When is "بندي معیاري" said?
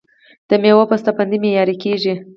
1.17-1.75